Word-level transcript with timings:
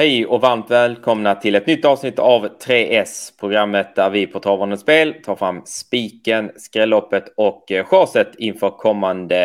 Hej 0.00 0.26
och 0.26 0.40
varmt 0.40 0.70
välkomna 0.70 1.34
till 1.34 1.54
ett 1.54 1.66
nytt 1.66 1.84
avsnitt 1.84 2.18
av 2.18 2.48
3S, 2.66 3.40
programmet 3.40 3.96
där 3.96 4.10
vi 4.10 4.26
på 4.26 4.40
Travande 4.40 4.78
Spel 4.78 5.14
tar 5.24 5.36
fram 5.36 5.62
spiken, 5.64 6.50
skrälloppet 6.56 7.24
och 7.36 7.72
eh, 7.72 7.84
chaset 7.84 8.34
inför 8.38 8.70
kommande 8.70 9.36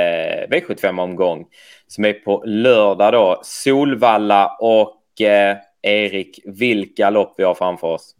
V75-omgång 0.52 1.46
som 1.88 2.06
är 2.06 2.14
på 2.14 2.44
lördag 2.46 3.14
då. 3.14 3.40
Solvalla 3.44 4.58
och 4.60 5.22
eh, 5.22 5.58
Erik, 5.82 6.40
vilka 6.46 7.10
lopp 7.10 7.34
vi 7.38 7.44
har 7.44 7.56
framför 7.56 7.88
oss. 7.88 8.16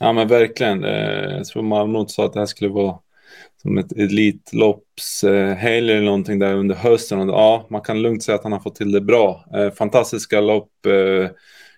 Ja 0.00 0.12
men 0.12 0.28
verkligen. 0.28 0.84
Eh, 0.84 1.36
jag 1.36 1.46
tror 1.46 1.62
Malmö 1.62 2.04
sa 2.08 2.24
att 2.24 2.32
det 2.32 2.38
här 2.38 2.46
skulle 2.46 2.70
vara 2.70 2.98
som 3.62 3.78
ett 3.78 3.92
Elitloppshelg 3.92 5.90
eh, 5.90 5.96
eller 5.96 6.00
någonting 6.00 6.38
där 6.38 6.54
under 6.54 6.74
hösten. 6.74 7.28
Ja, 7.28 7.66
man 7.70 7.80
kan 7.80 8.02
lugnt 8.02 8.22
säga 8.22 8.36
att 8.36 8.44
han 8.44 8.52
har 8.52 8.60
fått 8.60 8.76
till 8.76 8.92
det 8.92 9.00
bra. 9.00 9.44
Fantastiska 9.78 10.40
lopp 10.40 10.70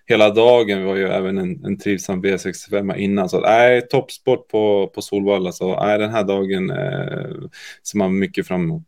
hela 0.09 0.29
dagen. 0.29 0.79
Vi 0.79 0.85
var 0.85 0.95
ju 0.95 1.07
även 1.07 1.37
en, 1.37 1.65
en 1.65 1.77
trivsam 1.77 2.23
V65 2.23 2.95
innan. 2.95 3.29
Så 3.29 3.39
nej, 3.39 3.87
toppsport 3.87 4.47
på, 4.47 4.91
på 4.95 5.01
Solvalla. 5.01 5.51
Så 5.51 5.85
nej, 5.85 5.97
den 5.97 6.09
här 6.09 6.23
dagen 6.23 6.69
eh, 6.69 7.49
ser 7.83 7.97
man 7.97 8.19
mycket 8.19 8.47
fram 8.47 8.63
emot. 8.63 8.83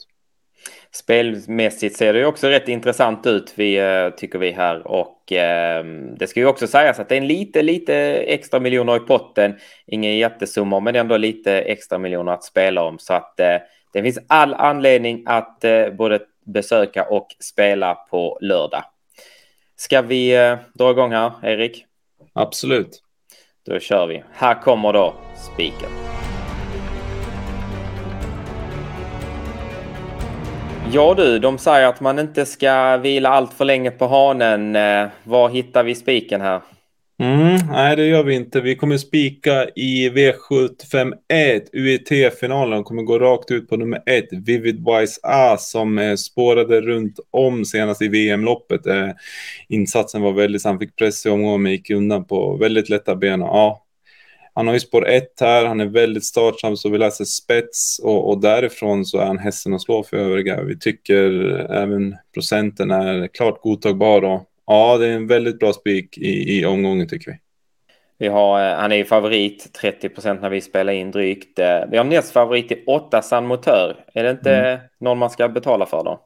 Spelmässigt 0.94 1.98
ser 1.98 2.14
det 2.14 2.20
ju 2.20 2.26
också 2.26 2.48
rätt 2.48 2.68
intressant 2.68 3.28
ut, 3.28 3.54
vi, 3.56 3.78
eh, 3.78 4.10
tycker 4.10 4.40
vi 4.40 4.52
här. 4.52 4.88
Och 4.88 5.32
eh, 5.32 5.86
det 6.20 6.28
ska 6.28 6.40
ju 6.40 6.46
också 6.46 6.68
sägas 6.68 7.00
att 7.00 7.10
det 7.10 7.16
är 7.16 7.22
en 7.22 7.28
lite, 7.28 7.62
lite 7.62 7.96
extra 8.14 8.60
miljoner 8.60 8.98
i 8.98 9.00
potten. 9.00 9.56
Ingen 9.88 10.18
jättesumma, 10.18 10.80
men 10.80 10.96
ändå 10.96 11.18
lite 11.18 11.62
extra 11.62 11.98
miljoner 11.98 12.32
att 12.32 12.44
spela 12.44 12.84
om. 12.84 13.00
Så 13.00 13.14
att 13.14 13.40
eh, 13.40 13.58
det 13.94 14.04
finns 14.04 14.20
all 14.28 14.54
anledning 14.54 15.24
att 15.26 15.64
eh, 15.64 15.90
både 15.90 16.20
besöka 16.46 17.04
och 17.04 17.28
spela 17.40 17.96
på 17.96 18.38
lördag. 18.42 18.84
Ska 19.82 20.02
vi 20.02 20.36
eh, 20.36 20.58
dra 20.74 20.92
igång 20.92 21.12
här, 21.12 21.32
Erik? 21.44 21.86
Absolut. 22.34 23.04
Då 23.66 23.80
kör 23.80 24.08
vi. 24.08 24.24
Här 24.34 24.62
kommer 24.62 24.94
då 24.94 25.14
spiken. 25.36 25.90
Ja 30.92 31.14
du, 31.14 31.40
de 31.40 31.58
säger 31.58 31.88
att 31.88 32.02
man 32.02 32.20
inte 32.20 32.46
ska 32.46 32.98
vila 32.98 33.30
allt 33.30 33.54
för 33.54 33.66
länge 33.66 33.92
på 33.92 34.08
hanen. 34.08 34.76
Eh, 34.76 35.08
var 35.24 35.50
hittar 35.50 35.84
vi 35.84 35.96
spiken 35.96 36.42
här? 36.42 36.62
Mm, 37.22 37.58
nej, 37.72 37.96
det 37.96 38.06
gör 38.06 38.24
vi 38.24 38.36
inte. 38.36 38.62
Vi 38.62 38.76
kommer 38.76 38.98
spika 38.98 39.70
i 39.76 40.10
V751 40.10 41.62
UET-finalen. 41.74 42.84
kommer 42.84 43.04
gå 43.04 43.20
rakt 43.20 43.52
ut 43.52 43.70
på 43.70 43.78
nummer 43.78 44.04
ett, 44.06 44.28
Vivid 44.32 44.86
Wise 44.86 45.20
A, 45.24 45.58
som 45.60 45.98
eh, 45.98 46.16
spårade 46.16 46.82
runt 46.82 47.20
om 47.32 47.66
senast 47.66 48.02
i 48.02 48.08
VM-loppet. 48.08 48.88
Eh, 48.88 49.10
insatsen 49.70 50.22
var 50.22 50.32
väldigt, 50.32 50.64
han 50.64 50.80
fick 50.80 50.96
press 50.96 51.26
i 51.26 51.30
omgången 51.30 51.62
men 51.62 51.72
gick 51.72 51.90
undan 51.90 52.26
på 52.26 52.58
väldigt 52.58 52.90
lätta 52.90 53.16
ben. 53.16 53.40
Ja, 53.40 53.86
han 54.54 54.68
har 54.68 54.74
ju 54.74 54.80
spår 54.80 55.08
ett 55.08 55.40
här, 55.40 55.66
han 55.66 55.80
är 55.80 55.86
väldigt 55.86 56.26
startsam 56.26 56.78
så 56.78 56.90
vi 56.90 56.98
läser 56.98 57.26
spets 57.26 58.00
och, 58.00 58.30
och 58.30 58.42
därifrån 58.42 59.06
så 59.06 59.18
är 59.18 59.26
han 59.26 59.40
hästen 59.40 59.74
att 59.74 59.82
slå 59.82 60.04
för 60.04 60.18
övriga. 60.18 60.64
Vi 60.64 60.80
tycker 60.80 61.32
även 61.72 62.16
procenten 62.34 62.92
är 62.92 63.28
klart 63.28 63.62
godtagbar 63.62 64.22
och 64.22 64.51
Ja, 64.72 64.98
det 64.98 65.08
är 65.08 65.12
en 65.12 65.28
väldigt 65.28 65.60
bra 65.60 65.74
spik 65.74 66.18
i, 66.18 66.60
i 66.60 66.66
omgången 66.66 67.08
tycker 67.08 67.32
vi. 67.32 67.38
Vi 68.18 68.28
har, 68.28 68.72
eh, 68.72 68.78
han 68.78 68.92
är 68.92 68.96
ju 68.96 69.06
favorit 69.06 69.74
30 69.74 70.10
procent 70.10 70.42
när 70.42 70.50
vi 70.50 70.62
spelar 70.62 70.94
in 70.94 71.12
drygt. 71.12 71.60
Eh, 71.60 71.80
vi 71.92 71.98
har 71.98 72.04
näst 72.04 72.32
favorit 72.32 72.72
i 72.72 72.84
8 72.88 73.22
San 73.22 73.48
Motör. 73.48 73.96
Är 74.14 74.24
det 74.24 74.32
inte 74.32 74.56
mm. 74.56 74.80
någon 75.00 75.18
man 75.18 75.30
ska 75.30 75.50
betala 75.50 75.86
för 75.86 76.04
då? 76.04 76.20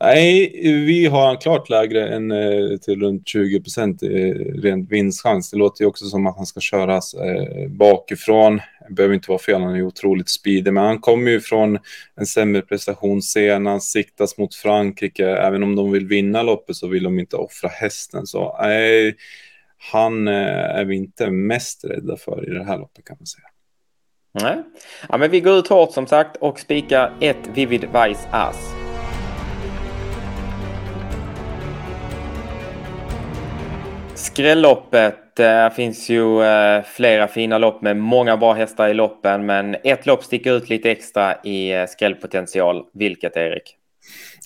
Nej, 0.00 0.50
vi 0.62 1.06
har 1.06 1.30
en 1.30 1.36
klart 1.36 1.70
lägre 1.70 2.08
än 2.08 2.30
eh, 2.30 2.76
till 2.76 3.00
runt 3.00 3.28
20 3.28 3.62
procent 3.62 4.02
rent 4.62 4.90
vinstchans. 4.90 5.50
Det 5.50 5.56
låter 5.56 5.82
ju 5.82 5.88
också 5.88 6.04
som 6.04 6.26
att 6.26 6.36
han 6.36 6.46
ska 6.46 6.60
köras 6.60 7.14
bakifrån. 7.68 8.60
Det 8.88 8.94
behöver 8.94 9.14
inte 9.14 9.30
vara 9.30 9.38
fel, 9.38 9.62
han 9.62 9.74
är 9.74 9.82
otroligt 9.82 10.28
speedig, 10.28 10.72
men 10.72 10.84
han 10.84 10.98
kommer 10.98 11.30
ju 11.30 11.40
från 11.40 11.78
en 12.16 12.26
sämre 12.26 12.62
prestation 12.62 13.22
senast, 13.22 13.90
siktas 13.90 14.38
mot 14.38 14.54
Frankrike. 14.54 15.26
Även 15.26 15.62
om 15.62 15.76
de 15.76 15.92
vill 15.92 16.06
vinna 16.06 16.42
loppet 16.42 16.76
så 16.76 16.88
vill 16.88 17.02
de 17.02 17.18
inte 17.18 17.36
offra 17.36 17.68
hästen. 17.68 18.26
Så 18.26 18.56
nej, 18.60 19.16
han 19.92 20.28
eh, 20.28 20.78
är 20.78 20.84
vi 20.84 20.96
inte 20.96 21.30
mest 21.30 21.84
rädda 21.84 22.16
för 22.16 22.48
i 22.48 22.58
det 22.58 22.64
här 22.64 22.78
loppet 22.78 23.04
kan 23.04 23.16
man 23.20 23.26
säga. 23.26 23.44
Nej, 24.40 24.62
ja, 25.08 25.18
men 25.18 25.30
vi 25.30 25.40
går 25.40 25.58
ut 25.58 25.68
hårt 25.68 25.92
som 25.92 26.06
sagt 26.06 26.36
och 26.36 26.60
spikar 26.60 27.12
ett 27.20 27.48
Vivid 27.54 27.80
Vice 27.80 28.28
Ass. 28.30 28.74
Skrälloppet. 34.14 35.23
Det 35.36 35.62
eh, 35.62 35.70
finns 35.70 36.08
ju 36.08 36.42
eh, 36.42 36.82
flera 36.84 37.28
fina 37.28 37.58
lopp 37.58 37.82
med 37.82 37.96
många 37.96 38.36
bra 38.36 38.52
hästar 38.52 38.88
i 38.88 38.94
loppen, 38.94 39.46
men 39.46 39.76
ett 39.84 40.06
lopp 40.06 40.24
sticker 40.24 40.56
ut 40.56 40.68
lite 40.68 40.90
extra 40.90 41.36
i 41.44 41.72
eh, 41.72 41.86
skrällpotential. 41.86 42.84
Vilket, 42.92 43.36
Erik? 43.36 43.76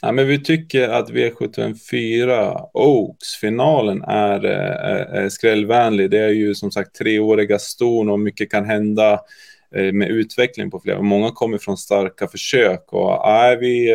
Ja, 0.03 0.13
men 0.13 0.27
vi 0.27 0.43
tycker 0.45 0.89
att 0.89 1.11
V754 1.11 2.61
Oaks-finalen 2.73 4.03
är, 4.03 4.45
är, 4.45 5.25
är 5.25 5.29
skrällvänlig. 5.29 6.11
Det 6.11 6.19
är 6.19 6.29
ju 6.29 6.55
som 6.55 6.71
sagt 6.71 6.95
treåriga 6.95 7.59
ston 7.59 8.11
och 8.11 8.21
mycket 8.21 8.51
kan 8.51 8.65
hända 8.65 9.21
med 9.93 10.09
utveckling 10.09 10.71
på 10.71 10.81
flera. 10.81 11.03
Många 11.03 11.31
kommer 11.31 11.59
från 11.59 11.77
starka 11.77 12.29
försök 12.29 12.93
och 12.93 13.29
är 13.29 13.57
vi 13.57 13.93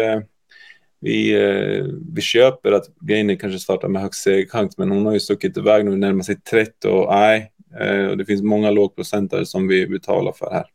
vi, 1.04 1.34
eh, 1.34 1.86
vi 2.14 2.22
köper 2.22 2.72
att 2.72 2.86
Gainer 3.02 3.36
kanske 3.36 3.60
startar 3.60 3.88
med 3.88 4.02
högst 4.02 4.24
segerchans, 4.24 4.78
men 4.78 4.92
hon 4.92 5.06
har 5.06 5.14
ju 5.14 5.20
stuckit 5.20 5.58
iväg 5.58 5.86
nu 5.86 5.96
närmar 5.96 6.24
sig 6.24 6.36
30 6.36 6.88
och 6.88 7.14
nej, 7.14 7.52
eh, 7.80 8.06
och 8.06 8.18
det 8.18 8.26
finns 8.26 8.42
många 8.42 8.72
lågprocentare 8.72 9.46
som 9.46 9.68
vi 9.68 9.88
betalar 9.88 10.32
för 10.32 10.52
här. 10.52 10.66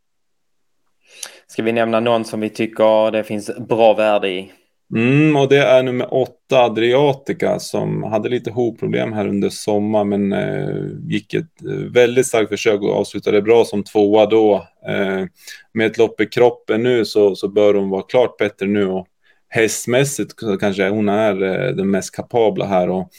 Ska 1.46 1.62
vi 1.62 1.72
nämna 1.72 2.00
någon 2.00 2.24
som 2.24 2.40
vi 2.40 2.50
tycker 2.50 3.10
det 3.10 3.24
finns 3.24 3.50
bra 3.68 3.94
värde 3.94 4.28
i? 4.28 4.52
Mm, 4.94 5.36
och 5.36 5.48
det 5.48 5.58
är 5.58 5.82
nummer 5.82 6.14
åtta, 6.14 6.58
Adriatica, 6.58 7.58
som 7.58 8.02
hade 8.02 8.28
lite 8.28 8.50
hovproblem 8.50 9.12
här 9.12 9.28
under 9.28 9.48
sommaren, 9.48 10.08
men 10.08 10.32
eh, 10.32 10.86
gick 11.08 11.34
ett 11.34 11.62
eh, 11.64 11.92
väldigt 11.92 12.26
starkt 12.26 12.48
försök 12.48 12.82
och 12.82 12.96
avslutade 12.96 13.42
bra 13.42 13.64
som 13.64 13.84
tvåa 13.84 14.26
då. 14.26 14.54
Eh, 14.88 15.24
med 15.72 15.86
ett 15.86 15.98
lopp 15.98 16.20
i 16.20 16.26
kroppen 16.26 16.82
nu 16.82 17.04
så, 17.04 17.34
så 17.36 17.48
bör 17.48 17.74
hon 17.74 17.90
vara 17.90 18.02
klart 18.02 18.36
bättre 18.36 18.66
nu 18.66 18.86
och 18.86 19.06
hästmässigt 19.48 20.34
kanske 20.60 20.88
hon 20.88 21.08
är 21.08 21.42
eh, 21.42 21.74
den 21.74 21.90
mest 21.90 22.14
kapabla 22.14 22.66
här. 22.66 22.90
Och 22.90 23.10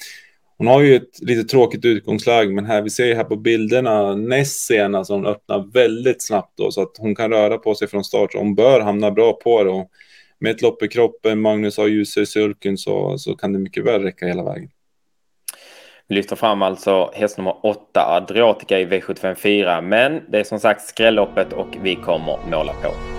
hon 0.57 0.67
har 0.67 0.81
ju 0.81 0.95
ett 0.95 1.19
lite 1.21 1.43
tråkigt 1.43 1.85
utgångsläge, 1.85 2.51
men 2.51 2.65
här 2.65 2.81
vi 2.81 2.89
ser 2.89 3.15
här 3.15 3.23
på 3.23 3.35
bilderna 3.35 4.15
näst 4.15 4.65
senast 4.65 4.99
alltså 4.99 5.13
hon 5.13 5.25
öppnar 5.25 5.71
väldigt 5.73 6.25
snabbt 6.25 6.57
då, 6.57 6.71
så 6.71 6.81
att 6.81 6.97
hon 6.97 7.15
kan 7.15 7.31
röra 7.31 7.57
på 7.57 7.75
sig 7.75 7.87
från 7.87 8.03
start. 8.03 8.29
Hon 8.33 8.55
bör 8.55 8.81
hamna 8.81 9.11
bra 9.11 9.33
på 9.33 9.63
det. 9.63 9.69
Och 9.69 9.89
med 10.39 10.51
ett 10.51 10.61
lopp 10.61 10.83
i 10.83 10.87
kroppen, 10.87 11.41
Magnus 11.41 11.77
har 11.77 11.87
ljuset 11.87 12.23
i 12.23 12.25
sulken, 12.25 12.77
så, 12.77 13.17
så 13.17 13.35
kan 13.35 13.53
det 13.53 13.59
mycket 13.59 13.85
väl 13.85 14.01
räcka 14.01 14.25
hela 14.25 14.43
vägen. 14.43 14.69
Vi 16.07 16.15
lyfter 16.15 16.35
fram 16.35 16.61
alltså 16.61 17.11
häst 17.13 17.37
nummer 17.37 17.65
8, 17.65 17.79
Adriatica 17.95 18.79
i 18.79 18.85
V754, 18.85 19.81
men 19.81 20.21
det 20.31 20.39
är 20.39 20.43
som 20.43 20.59
sagt 20.59 20.81
skrälloppet 20.81 21.53
och 21.53 21.77
vi 21.81 21.95
kommer 21.95 22.37
måla 22.51 22.73
på. 22.73 23.18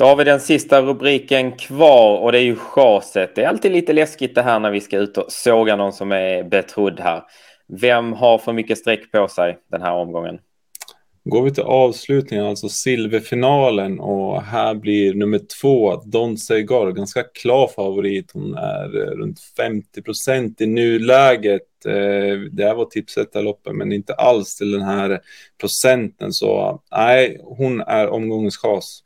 Då 0.00 0.06
har 0.06 0.16
vi 0.16 0.24
den 0.24 0.40
sista 0.40 0.82
rubriken 0.82 1.52
kvar 1.52 2.18
och 2.18 2.32
det 2.32 2.38
är 2.38 2.42
ju 2.42 2.56
chaset. 2.56 3.34
Det 3.34 3.42
är 3.42 3.48
alltid 3.48 3.72
lite 3.72 3.92
läskigt 3.92 4.34
det 4.34 4.42
här 4.42 4.60
när 4.60 4.70
vi 4.70 4.80
ska 4.80 4.98
ut 4.98 5.18
och 5.18 5.24
såga 5.28 5.76
någon 5.76 5.92
som 5.92 6.12
är 6.12 6.42
betrodd 6.42 7.00
här. 7.00 7.22
Vem 7.68 8.12
har 8.12 8.38
för 8.38 8.52
mycket 8.52 8.78
streck 8.78 9.12
på 9.12 9.28
sig 9.28 9.58
den 9.70 9.82
här 9.82 9.92
omgången? 9.92 10.38
Går 11.24 11.42
vi 11.42 11.50
till 11.50 11.62
avslutningen, 11.62 12.46
alltså 12.46 12.68
silverfinalen 12.68 14.00
och 14.00 14.42
här 14.42 14.74
blir 14.74 15.14
nummer 15.14 15.40
två, 15.60 16.02
Don 16.04 16.38
Segar, 16.38 16.90
ganska 16.90 17.22
klar 17.22 17.68
favorit. 17.68 18.30
Hon 18.32 18.54
är 18.54 19.02
eh, 19.02 19.10
runt 19.10 19.40
50 19.56 20.02
procent 20.02 20.60
i 20.60 20.66
nuläget. 20.66 21.86
Eh, 21.86 22.40
det 22.52 22.64
här 22.64 22.74
var 22.74 23.42
loppet, 23.42 23.74
men 23.74 23.92
inte 23.92 24.14
alls 24.14 24.56
till 24.56 24.70
den 24.70 24.82
här 24.82 25.20
procenten. 25.60 26.32
Så 26.32 26.80
nej, 26.92 27.40
hon 27.42 27.80
är 27.80 28.08
omgångens 28.08 28.56
chas. 28.56 29.02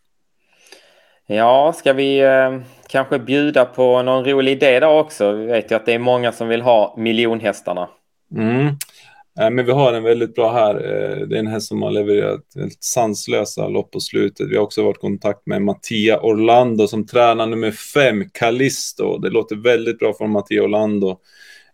Ja, 1.27 1.73
ska 1.77 1.93
vi 1.93 2.19
eh, 2.21 2.59
kanske 2.89 3.19
bjuda 3.19 3.65
på 3.65 4.03
någon 4.03 4.25
rolig 4.25 4.53
idé 4.53 4.81
där 4.81 4.99
också? 4.99 5.33
Vi 5.33 5.47
vet 5.47 5.71
ju 5.71 5.75
att 5.75 5.87
det 5.87 5.93
är 5.93 5.99
många 5.99 6.33
som 6.33 6.49
vill 6.49 6.63
ha 6.63 6.95
miljonhästarna. 6.99 7.89
Mm. 8.37 8.67
Eh, 9.41 9.51
men 9.51 9.67
vi 9.67 9.73
har 9.73 9.93
en 9.93 10.03
väldigt 10.03 10.35
bra 10.35 10.53
här. 10.53 10.75
Eh, 10.75 11.27
det 11.27 11.37
är 11.37 11.39
en 11.39 11.47
häst 11.47 11.69
som 11.69 11.83
har 11.83 11.91
levererat 11.91 12.41
helt 12.57 12.83
sanslösa 12.83 13.69
lopp 13.69 13.91
på 13.91 14.01
slutet. 14.01 14.51
Vi 14.51 14.57
har 14.57 14.63
också 14.63 14.85
varit 14.85 14.97
i 14.97 15.01
kontakt 15.01 15.47
med 15.47 15.63
Mattia 15.63 16.21
Orlando 16.21 16.87
som 16.87 17.07
tränar 17.07 17.47
nummer 17.47 17.71
fem, 17.71 18.25
Callisto. 18.33 19.19
Det 19.19 19.31
låter 19.31 19.57
väldigt 19.57 19.99
bra 19.99 20.15
från 20.15 20.31
Mattia 20.31 20.63
Orlando. 20.63 21.19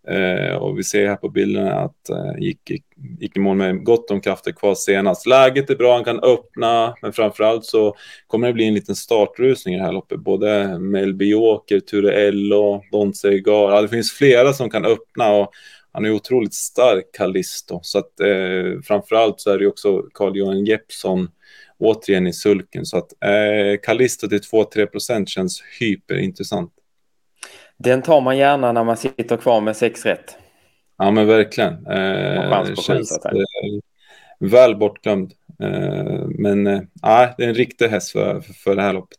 Eh, 0.08 0.56
och 0.56 0.78
vi 0.78 0.84
ser 0.84 1.06
här 1.06 1.16
på 1.16 1.28
bilderna 1.28 1.74
att 1.74 2.08
eh, 2.08 2.42
gick, 2.42 2.70
gick 3.18 3.36
i 3.36 3.40
mål 3.40 3.56
med 3.56 3.84
gott 3.84 4.10
om 4.10 4.20
krafter 4.20 4.52
kvar 4.52 4.74
senast. 4.74 5.26
Läget 5.26 5.70
är 5.70 5.76
bra, 5.76 5.94
han 5.94 6.04
kan 6.04 6.20
öppna, 6.20 6.94
men 7.02 7.12
framförallt 7.12 7.64
så 7.64 7.96
kommer 8.26 8.46
det 8.46 8.52
bli 8.52 8.66
en 8.66 8.74
liten 8.74 8.96
startrusning 8.96 9.74
i 9.74 9.78
det 9.78 9.84
här 9.84 9.92
loppet. 9.92 10.20
Både 10.20 10.78
Melby 10.78 11.34
Åker, 11.34 11.80
Ture 11.80 12.12
Ello, 12.12 12.82
Don 12.92 13.14
Segar. 13.14 13.70
Ja, 13.70 13.82
det 13.82 13.88
finns 13.88 14.12
flera 14.12 14.52
som 14.52 14.70
kan 14.70 14.84
öppna 14.84 15.32
och 15.32 15.52
han 15.92 16.04
är 16.04 16.10
otroligt 16.10 16.54
stark, 16.54 17.04
Callisto. 17.12 17.80
Så 17.82 17.98
att 17.98 18.20
eh, 18.20 18.80
framförallt 18.84 19.40
så 19.40 19.50
är 19.50 19.58
det 19.58 19.66
också 19.66 20.02
Carl-Johan 20.14 20.64
Jeppsson 20.64 21.28
återigen 21.78 22.26
i 22.26 22.32
sulken. 22.32 22.86
Så 22.86 22.96
att 22.98 23.12
eh, 23.24 23.80
Callisto 23.82 24.28
till 24.28 24.40
2-3 24.40 24.86
procent 24.86 25.28
känns 25.28 25.62
hyperintressant. 25.80 26.72
Den 27.84 28.02
tar 28.02 28.20
man 28.20 28.36
gärna 28.36 28.72
när 28.72 28.84
man 28.84 28.96
sitter 28.96 29.36
kvar 29.36 29.60
med 29.60 29.76
sex 29.76 30.06
rätt. 30.06 30.38
Ja, 30.98 31.10
men 31.10 31.26
verkligen. 31.26 31.86
Eh, 31.86 32.74
känns 32.74 33.24
eh, 33.24 33.32
väl 34.38 34.76
bortglömd. 34.76 35.32
Eh, 35.62 36.26
men 36.28 36.66
eh, 36.66 36.80
det 37.36 37.44
är 37.44 37.48
en 37.48 37.54
riktig 37.54 37.88
häst 37.88 38.12
för, 38.12 38.40
för, 38.40 38.52
för 38.52 38.76
det 38.76 38.82
här 38.82 38.92
loppet. 38.92 39.18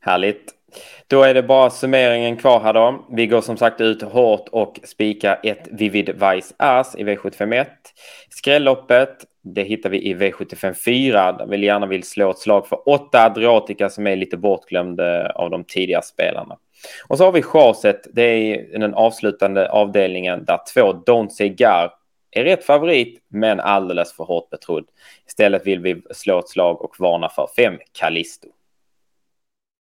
Härligt. 0.00 0.57
Då 1.06 1.22
är 1.22 1.34
det 1.34 1.42
bara 1.42 1.70
summeringen 1.70 2.36
kvar 2.36 2.60
här 2.60 2.72
då. 2.72 3.06
Vi 3.10 3.26
går 3.26 3.40
som 3.40 3.56
sagt 3.56 3.80
ut 3.80 4.02
hårt 4.02 4.48
och 4.48 4.80
spikar 4.84 5.40
ett 5.42 5.68
Vivid 5.70 6.08
Vice 6.08 6.54
As 6.56 6.94
i 6.94 7.04
V751. 7.04 7.66
Skrälloppet, 8.30 9.16
det 9.42 9.62
hittar 9.62 9.90
vi 9.90 10.10
i 10.10 10.14
V75 10.14 10.74
4 10.74 11.32
där 11.32 11.46
vi 11.46 11.64
gärna 11.64 11.86
vill 11.86 12.02
slå 12.02 12.30
ett 12.30 12.38
slag 12.38 12.66
för 12.66 12.88
åtta 12.88 13.24
Adriatica 13.24 13.88
som 13.88 14.06
är 14.06 14.16
lite 14.16 14.36
bortglömda 14.36 15.26
eh, 15.26 15.30
av 15.30 15.50
de 15.50 15.64
tidiga 15.64 16.02
spelarna. 16.02 16.56
Och 17.08 17.18
så 17.18 17.24
har 17.24 17.32
vi 17.32 17.42
chaset, 17.42 18.06
det 18.12 18.22
är 18.22 18.78
den 18.78 18.94
avslutande 18.94 19.70
avdelningen 19.70 20.44
där 20.44 20.60
två 20.74 20.92
Don 20.92 21.30
Cigar 21.30 21.90
är 22.30 22.44
rätt 22.44 22.64
favorit 22.64 23.18
men 23.28 23.60
alldeles 23.60 24.12
för 24.12 24.24
hårt 24.24 24.50
betrodd. 24.50 24.84
Istället 25.26 25.66
vill 25.66 25.80
vi 25.80 26.02
slå 26.10 26.38
ett 26.38 26.48
slag 26.48 26.82
och 26.82 26.94
varna 26.98 27.28
för 27.28 27.48
fem 27.56 27.78
Callisto. 27.92 28.48